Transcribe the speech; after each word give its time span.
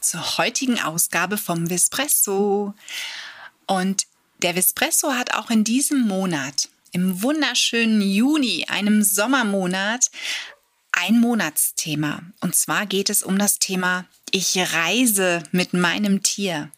Zur 0.00 0.38
heutigen 0.38 0.80
Ausgabe 0.80 1.36
vom 1.36 1.68
Vespresso. 1.68 2.74
Und 3.66 4.06
der 4.42 4.54
Vespresso 4.54 5.12
hat 5.12 5.34
auch 5.34 5.50
in 5.50 5.64
diesem 5.64 6.00
Monat, 6.00 6.68
im 6.92 7.22
wunderschönen 7.22 8.00
Juni, 8.00 8.66
einem 8.68 9.02
Sommermonat, 9.02 10.10
ein 10.92 11.20
Monatsthema. 11.20 12.22
Und 12.40 12.54
zwar 12.54 12.86
geht 12.86 13.10
es 13.10 13.22
um 13.22 13.38
das 13.38 13.58
Thema 13.58 14.06
Ich 14.30 14.56
reise 14.58 15.42
mit 15.52 15.72
meinem 15.72 16.22
Tier. 16.22 16.70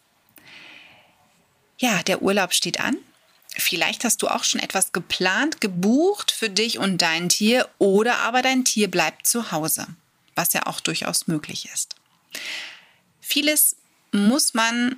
Ja, 1.77 2.03
der 2.03 2.21
Urlaub 2.21 2.53
steht 2.53 2.79
an. 2.79 2.97
Vielleicht 3.55 4.03
hast 4.03 4.21
du 4.21 4.27
auch 4.27 4.43
schon 4.43 4.61
etwas 4.61 4.91
geplant, 4.91 5.61
gebucht 5.61 6.31
für 6.31 6.49
dich 6.49 6.79
und 6.79 7.01
dein 7.01 7.29
Tier 7.29 7.69
oder 7.77 8.17
aber 8.19 8.41
dein 8.41 8.65
Tier 8.65 8.89
bleibt 8.89 9.27
zu 9.27 9.51
Hause, 9.51 9.87
was 10.35 10.53
ja 10.53 10.65
auch 10.65 10.79
durchaus 10.79 11.27
möglich 11.27 11.69
ist. 11.71 11.95
Vieles 13.33 13.77
muss 14.11 14.53
man 14.53 14.97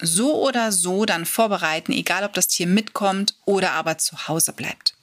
so 0.00 0.42
oder 0.42 0.72
so 0.72 1.04
dann 1.04 1.26
vorbereiten, 1.26 1.92
egal 1.92 2.24
ob 2.24 2.32
das 2.32 2.48
Tier 2.48 2.66
mitkommt 2.66 3.34
oder 3.44 3.72
aber 3.72 3.98
zu 3.98 4.28
Hause 4.28 4.54
bleibt. 4.54 4.94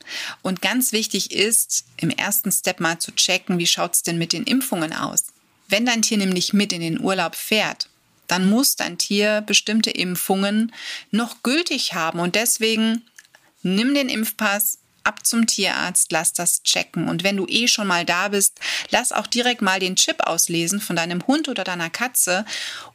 Und 0.42 0.64
ganz 0.64 0.92
wichtig 0.92 1.30
ist, 1.30 1.86
im 1.98 2.10
ersten 2.10 2.52
Step 2.52 2.80
mal 2.80 2.98
zu 2.98 3.12
checken, 3.12 3.60
wie 3.60 3.68
schaut 3.68 3.94
es 3.94 4.02
denn 4.02 4.18
mit 4.18 4.34
den 4.34 4.46
Impfungen 4.46 4.92
aus. 4.92 5.26
Wenn 5.68 5.86
dein 5.86 6.02
Tier 6.02 6.18
nämlich 6.18 6.52
mit 6.52 6.74
in 6.74 6.82
den 6.82 7.00
Urlaub 7.00 7.36
fährt, 7.36 7.90
dann 8.26 8.50
muss 8.50 8.76
dein 8.76 8.98
Tier 8.98 9.42
bestimmte 9.42 9.92
Impfungen 9.92 10.74
noch 11.12 11.44
gültig 11.44 11.94
haben. 11.94 12.20
Und 12.20 12.34
deswegen 12.34 13.04
nimm 13.62 13.94
den 13.94 14.10
Impfpass, 14.10 14.80
ab 15.04 15.26
zum 15.26 15.48
Tierarzt, 15.48 16.12
lass 16.12 16.34
das 16.34 16.64
checken. 16.64 17.10
Und 17.10 17.24
wenn 17.24 17.38
du 17.38 17.46
eh 17.48 17.68
schon 17.68 17.88
mal 17.88 18.06
da 18.06 18.30
bist, 18.30 18.60
lass 18.90 19.12
auch 19.12 19.28
direkt 19.28 19.62
mal 19.62 19.80
den 19.80 19.96
Chip 19.96 20.22
auslesen 20.22 20.80
von 20.80 20.96
deinem 20.96 21.26
Hund 21.28 21.48
oder 21.50 21.64
deiner 21.64 21.90
Katze 21.90 22.46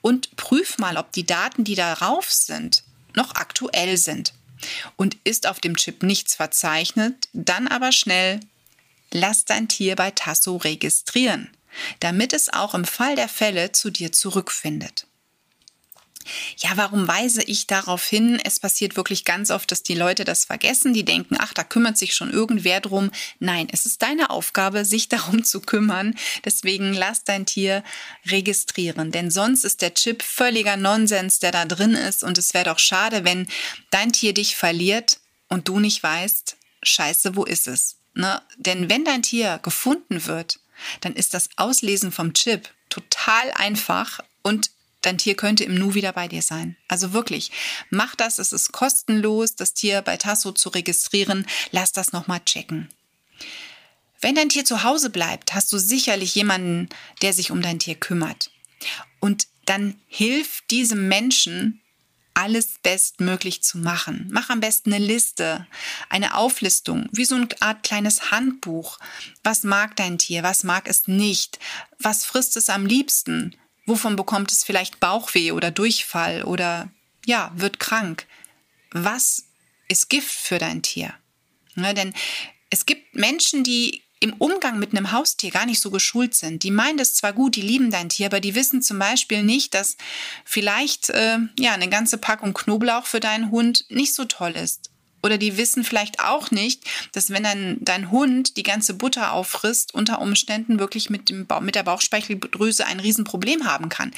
und 0.00 0.36
prüf 0.36 0.78
mal, 0.78 0.96
ob 0.96 1.12
die 1.12 1.26
Daten, 1.26 1.64
die 1.64 1.74
darauf 1.74 2.30
sind, 2.30 2.82
noch 3.14 3.34
aktuell 3.34 3.96
sind. 3.96 4.32
Und 4.96 5.16
ist 5.24 5.46
auf 5.46 5.60
dem 5.60 5.76
Chip 5.76 6.02
nichts 6.02 6.34
verzeichnet, 6.34 7.28
dann 7.32 7.68
aber 7.68 7.92
schnell 7.92 8.40
lass 9.12 9.44
dein 9.44 9.68
Tier 9.68 9.96
bei 9.96 10.10
Tasso 10.10 10.56
registrieren, 10.56 11.50
damit 12.00 12.32
es 12.32 12.52
auch 12.52 12.74
im 12.74 12.84
Fall 12.84 13.16
der 13.16 13.28
Fälle 13.28 13.72
zu 13.72 13.90
dir 13.90 14.12
zurückfindet. 14.12 15.07
Ja, 16.58 16.70
warum 16.76 17.08
weise 17.08 17.42
ich 17.42 17.66
darauf 17.66 18.04
hin? 18.04 18.40
Es 18.44 18.60
passiert 18.60 18.96
wirklich 18.96 19.24
ganz 19.24 19.50
oft, 19.50 19.70
dass 19.70 19.82
die 19.82 19.94
Leute 19.94 20.24
das 20.24 20.44
vergessen. 20.44 20.94
Die 20.94 21.04
denken, 21.04 21.36
ach, 21.38 21.52
da 21.52 21.64
kümmert 21.64 21.98
sich 21.98 22.14
schon 22.14 22.30
irgendwer 22.30 22.80
drum. 22.80 23.10
Nein, 23.38 23.68
es 23.70 23.86
ist 23.86 24.02
deine 24.02 24.30
Aufgabe, 24.30 24.84
sich 24.84 25.08
darum 25.08 25.44
zu 25.44 25.60
kümmern. 25.60 26.14
Deswegen 26.44 26.94
lass 26.94 27.24
dein 27.24 27.46
Tier 27.46 27.82
registrieren. 28.26 29.12
Denn 29.12 29.30
sonst 29.30 29.64
ist 29.64 29.82
der 29.82 29.94
Chip 29.94 30.22
völliger 30.22 30.76
Nonsens, 30.76 31.38
der 31.38 31.52
da 31.52 31.64
drin 31.64 31.94
ist. 31.94 32.24
Und 32.24 32.38
es 32.38 32.54
wäre 32.54 32.66
doch 32.66 32.78
schade, 32.78 33.24
wenn 33.24 33.46
dein 33.90 34.12
Tier 34.12 34.34
dich 34.34 34.56
verliert 34.56 35.18
und 35.48 35.68
du 35.68 35.80
nicht 35.80 36.02
weißt, 36.02 36.56
scheiße, 36.82 37.36
wo 37.36 37.44
ist 37.44 37.66
es? 37.68 37.96
Ne? 38.14 38.42
Denn 38.56 38.90
wenn 38.90 39.04
dein 39.04 39.22
Tier 39.22 39.60
gefunden 39.62 40.26
wird, 40.26 40.60
dann 41.00 41.14
ist 41.14 41.34
das 41.34 41.50
Auslesen 41.56 42.12
vom 42.12 42.32
Chip 42.34 42.68
total 42.88 43.50
einfach 43.52 44.20
und 44.42 44.70
dein 45.08 45.18
Tier 45.18 45.34
könnte 45.34 45.64
im 45.64 45.74
Nu 45.74 45.94
wieder 45.94 46.12
bei 46.12 46.28
dir 46.28 46.42
sein. 46.42 46.76
Also 46.86 47.12
wirklich, 47.12 47.50
mach 47.90 48.14
das, 48.14 48.38
es 48.38 48.52
ist 48.52 48.72
kostenlos, 48.72 49.56
das 49.56 49.72
Tier 49.72 50.02
bei 50.02 50.18
Tasso 50.18 50.52
zu 50.52 50.68
registrieren. 50.68 51.46
Lass 51.70 51.92
das 51.92 52.12
nochmal 52.12 52.40
checken. 52.44 52.88
Wenn 54.20 54.34
dein 54.34 54.50
Tier 54.50 54.64
zu 54.64 54.82
Hause 54.82 55.10
bleibt, 55.10 55.54
hast 55.54 55.72
du 55.72 55.78
sicherlich 55.78 56.34
jemanden, 56.34 56.88
der 57.22 57.32
sich 57.32 57.50
um 57.50 57.62
dein 57.62 57.78
Tier 57.78 57.94
kümmert. 57.94 58.50
Und 59.20 59.48
dann 59.64 59.98
hilf 60.08 60.62
diesem 60.70 61.08
Menschen, 61.08 61.80
alles 62.34 62.78
bestmöglich 62.82 63.62
zu 63.62 63.78
machen. 63.78 64.28
Mach 64.30 64.50
am 64.50 64.60
besten 64.60 64.92
eine 64.92 65.04
Liste, 65.04 65.66
eine 66.08 66.36
Auflistung, 66.36 67.08
wie 67.12 67.24
so 67.24 67.34
eine 67.34 67.48
Art 67.60 67.82
kleines 67.82 68.30
Handbuch. 68.30 68.98
Was 69.42 69.64
mag 69.64 69.96
dein 69.96 70.18
Tier? 70.18 70.44
Was 70.44 70.62
mag 70.62 70.86
es 70.86 71.08
nicht? 71.08 71.58
Was 71.98 72.24
frisst 72.24 72.56
es 72.56 72.70
am 72.70 72.86
liebsten? 72.86 73.56
Wovon 73.88 74.16
bekommt 74.16 74.52
es 74.52 74.64
vielleicht 74.64 75.00
Bauchweh 75.00 75.52
oder 75.52 75.70
Durchfall 75.70 76.44
oder 76.44 76.90
ja, 77.24 77.50
wird 77.54 77.80
krank? 77.80 78.26
Was 78.90 79.44
ist 79.88 80.10
Gift 80.10 80.30
für 80.30 80.58
dein 80.58 80.82
Tier? 80.82 81.14
Ja, 81.74 81.94
denn 81.94 82.12
es 82.68 82.84
gibt 82.84 83.14
Menschen, 83.14 83.64
die 83.64 84.02
im 84.20 84.34
Umgang 84.34 84.78
mit 84.78 84.90
einem 84.90 85.12
Haustier 85.12 85.50
gar 85.50 85.64
nicht 85.64 85.80
so 85.80 85.90
geschult 85.90 86.34
sind. 86.34 86.64
Die 86.64 86.70
meinen 86.70 86.98
das 86.98 87.14
zwar 87.14 87.32
gut, 87.32 87.56
die 87.56 87.62
lieben 87.62 87.90
dein 87.90 88.10
Tier, 88.10 88.26
aber 88.26 88.40
die 88.40 88.54
wissen 88.54 88.82
zum 88.82 88.98
Beispiel 88.98 89.42
nicht, 89.42 89.72
dass 89.72 89.96
vielleicht 90.44 91.08
äh, 91.08 91.38
ja 91.58 91.72
eine 91.72 91.88
ganze 91.88 92.18
Packung 92.18 92.52
Knoblauch 92.52 93.06
für 93.06 93.20
deinen 93.20 93.50
Hund 93.50 93.86
nicht 93.88 94.12
so 94.12 94.26
toll 94.26 94.52
ist 94.52 94.90
oder 95.22 95.38
die 95.38 95.56
wissen 95.56 95.84
vielleicht 95.84 96.20
auch 96.20 96.50
nicht, 96.50 96.84
dass 97.12 97.30
wenn 97.30 97.42
dein, 97.42 97.78
dein 97.80 98.10
Hund 98.10 98.56
die 98.56 98.62
ganze 98.62 98.94
Butter 98.94 99.32
auffrisst, 99.32 99.94
unter 99.94 100.20
Umständen 100.20 100.78
wirklich 100.78 101.10
mit, 101.10 101.28
dem, 101.28 101.46
mit 101.60 101.74
der 101.74 101.82
Bauchspeicheldrüse 101.82 102.86
ein 102.86 103.00
Riesenproblem 103.00 103.64
haben 103.64 103.88
kann. 103.88 104.12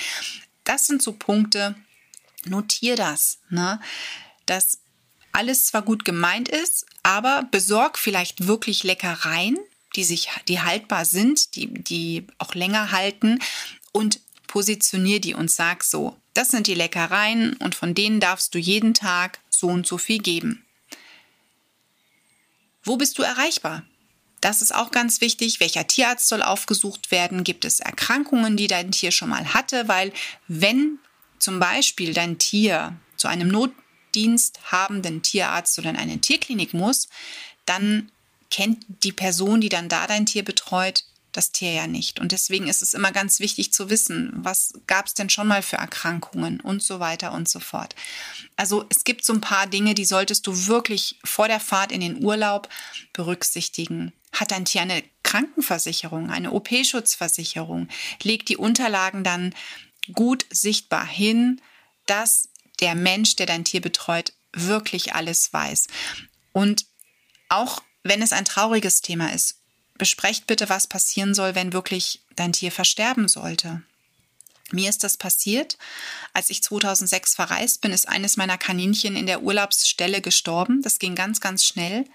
Das 0.65 0.87
sind 0.87 1.03
so 1.03 1.13
Punkte, 1.13 1.75
notier 2.45 2.97
das, 2.97 3.39
ne? 3.49 3.81
dass 4.47 4.79
alles 5.33 5.67
zwar 5.67 5.83
gut 5.83 6.05
gemeint 6.05 6.49
ist, 6.49 6.87
aber 7.03 7.49
besorg 7.51 7.99
vielleicht 7.99 8.47
wirklich 8.47 8.83
Leckereien, 8.83 9.59
die 9.97 10.05
sich, 10.05 10.29
die 10.49 10.61
haltbar 10.61 11.05
sind, 11.05 11.55
die, 11.57 11.73
die 11.73 12.27
auch 12.39 12.55
länger 12.55 12.93
halten 12.93 13.39
und 13.93 14.21
positionier 14.47 15.21
die 15.21 15.35
und 15.35 15.51
sag 15.51 15.85
so, 15.85 16.17
das 16.35 16.49
sind 16.49 16.67
die 16.67 16.75
Leckereien 16.75 17.55
und 17.55 17.75
von 17.75 17.95
denen 17.95 18.21
darfst 18.21 18.55
du 18.55 18.59
jeden 18.59 18.95
Tag 18.95 19.39
so 19.49 19.69
und 19.69 19.87
so 19.87 19.99
viel 19.99 20.19
geben. 20.19 20.65
Wo 22.83 22.97
bist 22.97 23.19
du 23.19 23.23
erreichbar? 23.23 23.85
Das 24.41 24.63
ist 24.63 24.75
auch 24.75 24.91
ganz 24.91 25.21
wichtig. 25.21 25.61
Welcher 25.61 25.87
Tierarzt 25.87 26.29
soll 26.29 26.43
aufgesucht 26.43 27.11
werden? 27.11 27.45
Gibt 27.45 27.65
es 27.65 27.81
Erkrankungen, 27.81 28.57
die 28.57 28.67
dein 28.67 28.91
Tier 28.91 29.11
schon 29.11 29.29
mal 29.29 29.53
hatte? 29.53 29.87
Weil 29.87 30.13
wenn 30.49 30.99
zum 31.39 31.59
Beispiel 31.61 32.15
dein 32.15 32.39
Tier 32.39 32.97
zu 33.17 33.29
einem 33.29 33.49
Notdienst 33.49 34.61
habenden 34.73 35.23
Tierarzt 35.23 35.79
oder 35.79 35.91
in 35.91 35.97
eine 35.97 36.21
Tierklinik 36.21 36.73
muss, 36.73 37.09
dann 37.67 38.11
kennt 38.51 38.85
die 39.05 39.13
Person, 39.13 39.61
die 39.61 39.69
dann 39.69 39.89
da 39.89 40.07
dein 40.07 40.27
Tier 40.27 40.45
betreut, 40.45 41.05
das 41.33 41.53
Tier 41.53 41.73
ja 41.73 41.87
nicht. 41.87 42.21
Und 42.21 42.33
deswegen 42.33 42.69
ist 42.69 42.83
es 42.83 42.95
immer 42.95 43.13
ganz 43.13 43.41
wichtig 43.41 43.73
zu 43.73 43.91
wissen, 43.91 44.33
was 44.35 44.73
gab 44.87 45.07
es 45.07 45.15
denn 45.15 45.31
schon 45.31 45.47
mal 45.47 45.63
für 45.63 45.77
Erkrankungen 45.77 46.61
und 46.61 46.83
so 46.83 47.01
weiter 47.01 47.33
und 47.33 47.49
so 47.49 47.61
fort. 47.61 47.95
Also 48.57 48.87
es 48.91 49.05
gibt 49.05 49.25
so 49.25 49.33
ein 49.33 49.41
paar 49.41 49.67
Dinge, 49.67 49.95
die 49.95 50.05
solltest 50.05 50.47
du 50.47 50.67
wirklich 50.67 51.19
vor 51.25 51.49
der 51.49 51.61
Fahrt 51.61 51.93
in 51.93 52.01
den 52.01 52.23
Urlaub 52.25 52.69
berücksichtigen. 53.13 54.13
Hat 54.33 54.51
dein 54.51 54.65
Tier 54.65 54.83
eine 54.83 55.03
Krankenversicherung, 55.23 56.31
eine 56.31 56.53
OP-Schutzversicherung? 56.53 57.89
Leg 58.23 58.47
die 58.47 58.57
Unterlagen 58.57 59.25
dann 59.25 59.55
gut 60.13 60.47
sichtbar 60.51 61.07
hin, 61.07 61.61
dass 62.07 62.49
der 62.81 62.95
Mensch, 62.95 63.37
der 63.37 63.47
dein 63.47 63.65
Tier 63.65 63.81
betreut, 63.81 64.33
wirklich 64.53 65.15
alles 65.15 65.53
weiß. 65.53 65.87
Und 66.53 66.87
auch 67.49 67.83
wenn 68.03 68.23
es 68.23 68.33
ein 68.33 68.45
trauriges 68.45 69.03
Thema 69.03 69.33
ist, 69.33 69.60
besprecht 70.01 70.47
bitte, 70.47 70.71
was 70.71 70.87
passieren 70.87 71.35
soll, 71.35 71.55
wenn 71.55 71.75
wirklich 71.75 72.23
dein 72.35 72.55
Tier 72.55 72.73
versterben 72.73 73.29
sollte. 73.29 73.83
Mir 74.73 74.89
ist 74.89 75.05
das 75.05 75.19
passiert. 75.19 75.77
Als 76.33 76.49
ich 76.49 76.63
2006 76.63 77.35
verreist 77.35 77.83
bin, 77.83 77.93
ist 77.93 78.09
eines 78.09 78.39
meiner 78.39 78.57
Kaninchen 78.57 79.15
in 79.15 79.27
der 79.27 79.43
Urlaubsstelle 79.43 80.23
gestorben. 80.23 80.81
Das 80.81 80.99
ging 80.99 81.15
ganz, 81.15 81.43
ganz 81.43 81.67
schnell. 81.67 82.07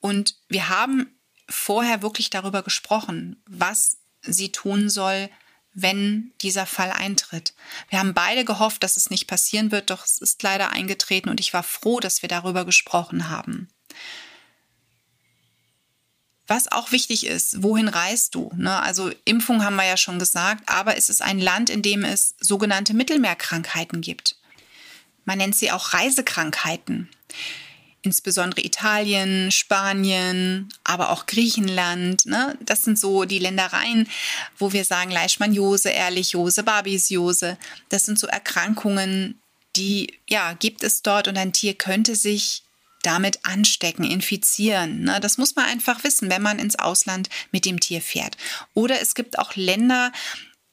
Und 0.00 0.36
wir 0.48 0.68
haben 0.68 1.18
vorher 1.48 2.00
wirklich 2.00 2.30
darüber 2.30 2.62
gesprochen, 2.62 3.42
was 3.48 3.96
sie 4.22 4.52
tun 4.52 4.88
soll, 4.88 5.28
wenn 5.72 6.32
dieser 6.42 6.64
Fall 6.64 6.92
eintritt. 6.92 7.54
Wir 7.88 7.98
haben 7.98 8.14
beide 8.14 8.44
gehofft, 8.44 8.84
dass 8.84 8.96
es 8.96 9.10
nicht 9.10 9.26
passieren 9.26 9.72
wird, 9.72 9.90
doch 9.90 10.04
es 10.04 10.18
ist 10.18 10.44
leider 10.44 10.70
eingetreten 10.70 11.28
und 11.28 11.40
ich 11.40 11.52
war 11.52 11.64
froh, 11.64 11.98
dass 11.98 12.22
wir 12.22 12.28
darüber 12.28 12.64
gesprochen 12.64 13.30
haben. 13.30 13.68
Was 16.46 16.70
auch 16.70 16.92
wichtig 16.92 17.26
ist, 17.26 17.62
wohin 17.62 17.88
reist 17.88 18.34
du? 18.36 18.50
Ne? 18.56 18.80
Also 18.80 19.10
Impfung 19.24 19.64
haben 19.64 19.76
wir 19.76 19.84
ja 19.84 19.96
schon 19.96 20.18
gesagt, 20.18 20.62
aber 20.66 20.96
es 20.96 21.10
ist 21.10 21.22
ein 21.22 21.40
Land, 21.40 21.70
in 21.70 21.82
dem 21.82 22.04
es 22.04 22.34
sogenannte 22.40 22.94
Mittelmeerkrankheiten 22.94 24.00
gibt. 24.00 24.36
Man 25.24 25.38
nennt 25.38 25.56
sie 25.56 25.72
auch 25.72 25.92
Reisekrankheiten. 25.92 27.08
Insbesondere 28.02 28.64
Italien, 28.64 29.50
Spanien, 29.50 30.68
aber 30.84 31.10
auch 31.10 31.26
Griechenland. 31.26 32.26
Ne? 32.26 32.56
Das 32.60 32.84
sind 32.84 32.96
so 32.96 33.24
die 33.24 33.40
Ländereien, 33.40 34.08
wo 34.56 34.72
wir 34.72 34.84
sagen 34.84 35.10
Leishmaniose, 35.10 35.88
Ehrlichiose, 35.88 36.62
Babisiose. 36.62 37.58
Das 37.88 38.04
sind 38.04 38.20
so 38.20 38.28
Erkrankungen, 38.28 39.40
die 39.74 40.14
ja 40.28 40.52
gibt 40.52 40.84
es 40.84 41.02
dort 41.02 41.26
und 41.26 41.36
ein 41.36 41.52
Tier 41.52 41.74
könnte 41.74 42.14
sich 42.14 42.62
damit 43.02 43.44
anstecken, 43.44 44.04
infizieren. 44.04 45.02
Ne? 45.02 45.20
Das 45.20 45.38
muss 45.38 45.54
man 45.56 45.66
einfach 45.66 46.04
wissen, 46.04 46.30
wenn 46.30 46.42
man 46.42 46.58
ins 46.58 46.78
Ausland 46.78 47.28
mit 47.52 47.64
dem 47.64 47.80
Tier 47.80 48.00
fährt. 48.00 48.36
Oder 48.74 49.00
es 49.00 49.14
gibt 49.14 49.38
auch 49.38 49.54
Länder, 49.54 50.12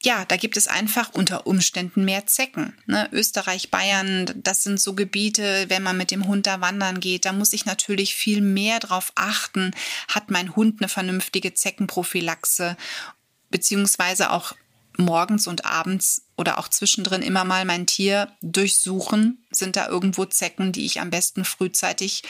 ja, 0.04 0.24
da 0.26 0.36
gibt 0.36 0.56
es 0.56 0.68
einfach 0.68 1.10
unter 1.14 1.46
Umständen 1.46 2.04
mehr 2.04 2.26
Zecken. 2.26 2.76
Ne? 2.86 3.08
Österreich, 3.12 3.70
Bayern, 3.70 4.30
das 4.36 4.62
sind 4.62 4.80
so 4.80 4.94
Gebiete, 4.94 5.66
wenn 5.68 5.82
man 5.82 5.96
mit 5.96 6.10
dem 6.10 6.26
Hund 6.26 6.46
da 6.46 6.60
wandern 6.60 7.00
geht, 7.00 7.24
da 7.24 7.32
muss 7.32 7.52
ich 7.52 7.64
natürlich 7.64 8.14
viel 8.14 8.40
mehr 8.40 8.80
drauf 8.80 9.12
achten, 9.14 9.72
hat 10.08 10.30
mein 10.30 10.54
Hund 10.56 10.80
eine 10.80 10.88
vernünftige 10.88 11.54
Zeckenprophylaxe, 11.54 12.76
beziehungsweise 13.50 14.30
auch 14.30 14.54
morgens 14.96 15.46
und 15.46 15.64
abends 15.64 16.22
oder 16.36 16.58
auch 16.58 16.68
zwischendrin 16.68 17.22
immer 17.22 17.44
mal 17.44 17.64
mein 17.64 17.86
Tier 17.86 18.28
durchsuchen. 18.42 19.44
Sind 19.50 19.76
da 19.76 19.88
irgendwo 19.88 20.24
Zecken, 20.24 20.72
die 20.72 20.86
ich 20.86 21.00
am 21.00 21.10
besten 21.10 21.44
frühzeitig 21.44 22.22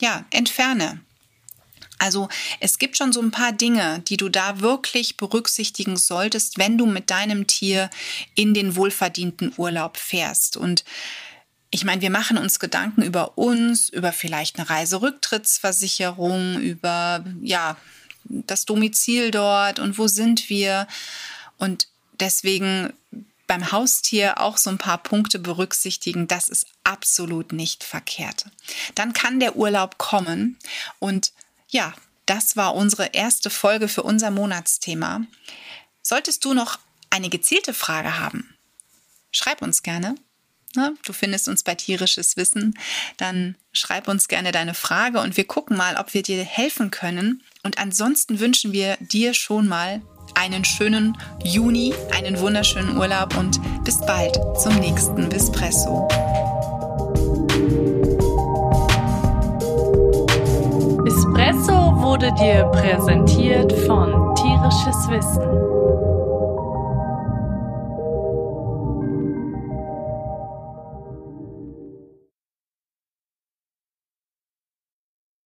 ja, 0.00 0.24
entferne? 0.30 1.00
Also 1.98 2.28
es 2.58 2.78
gibt 2.78 2.96
schon 2.96 3.12
so 3.12 3.22
ein 3.22 3.30
paar 3.30 3.52
Dinge, 3.52 4.00
die 4.00 4.16
du 4.16 4.28
da 4.28 4.60
wirklich 4.60 5.16
berücksichtigen 5.16 5.96
solltest, 5.96 6.58
wenn 6.58 6.76
du 6.76 6.86
mit 6.86 7.10
deinem 7.10 7.46
Tier 7.46 7.90
in 8.34 8.54
den 8.54 8.74
wohlverdienten 8.74 9.52
Urlaub 9.56 9.96
fährst. 9.96 10.56
Und 10.56 10.84
ich 11.70 11.84
meine, 11.84 12.02
wir 12.02 12.10
machen 12.10 12.38
uns 12.38 12.58
Gedanken 12.58 13.02
über 13.02 13.38
uns, 13.38 13.88
über 13.88 14.10
vielleicht 14.12 14.58
eine 14.58 14.68
Reiserücktrittsversicherung, 14.68 16.60
über 16.60 17.24
ja, 17.40 17.76
das 18.24 18.64
Domizil 18.64 19.30
dort 19.30 19.78
und 19.78 19.96
wo 19.96 20.08
sind 20.08 20.48
wir. 20.48 20.88
Und 21.56 21.86
deswegen 22.22 22.94
beim 23.46 23.70
Haustier 23.70 24.40
auch 24.40 24.56
so 24.56 24.70
ein 24.70 24.78
paar 24.78 24.96
Punkte 25.02 25.38
berücksichtigen, 25.38 26.26
das 26.26 26.48
ist 26.48 26.66
absolut 26.84 27.52
nicht 27.52 27.84
verkehrt. 27.84 28.46
Dann 28.94 29.12
kann 29.12 29.40
der 29.40 29.56
Urlaub 29.56 29.98
kommen 29.98 30.58
und 30.98 31.32
ja, 31.68 31.92
das 32.24 32.56
war 32.56 32.74
unsere 32.74 33.10
erste 33.12 33.50
Folge 33.50 33.88
für 33.88 34.04
unser 34.04 34.30
Monatsthema. 34.30 35.26
Solltest 36.00 36.44
du 36.44 36.54
noch 36.54 36.78
eine 37.10 37.28
gezielte 37.28 37.74
Frage 37.74 38.18
haben, 38.18 38.56
schreib 39.32 39.60
uns 39.60 39.82
gerne. 39.82 40.14
Du 41.04 41.12
findest 41.12 41.48
uns 41.48 41.64
bei 41.64 41.74
tierisches 41.74 42.38
Wissen. 42.38 42.78
Dann 43.18 43.56
schreib 43.72 44.08
uns 44.08 44.28
gerne 44.28 44.52
deine 44.52 44.72
Frage 44.72 45.20
und 45.20 45.36
wir 45.36 45.46
gucken 45.46 45.76
mal, 45.76 45.96
ob 45.96 46.14
wir 46.14 46.22
dir 46.22 46.42
helfen 46.42 46.90
können. 46.90 47.42
Und 47.62 47.76
ansonsten 47.76 48.40
wünschen 48.40 48.72
wir 48.72 48.96
dir 48.98 49.34
schon 49.34 49.68
mal 49.68 50.00
einen 50.34 50.64
schönen 50.64 51.16
Juni, 51.42 51.94
einen 52.16 52.38
wunderschönen 52.40 52.96
Urlaub 52.96 53.36
und 53.38 53.60
bis 53.84 54.00
bald 54.00 54.38
zum 54.62 54.74
nächsten 54.76 55.28
Bispresso. 55.28 56.08
Espresso 61.06 61.96
wurde 62.02 62.32
dir 62.34 62.64
präsentiert 62.72 63.72
von 63.86 64.34
Tierisches 64.34 65.08
Wissen 65.08 65.71